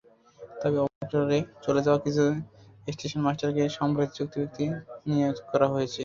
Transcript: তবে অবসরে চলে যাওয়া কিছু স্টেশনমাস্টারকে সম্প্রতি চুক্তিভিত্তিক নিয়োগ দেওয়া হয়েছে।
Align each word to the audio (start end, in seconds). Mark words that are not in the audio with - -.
তবে 0.61 0.77
অবসরে 0.85 1.37
চলে 1.65 1.81
যাওয়া 1.85 1.99
কিছু 2.05 2.23
স্টেশনমাস্টারকে 2.87 3.63
সম্প্রতি 3.77 4.11
চুক্তিভিত্তিক 4.17 4.69
নিয়োগ 5.07 5.35
দেওয়া 5.51 5.67
হয়েছে। 5.73 5.99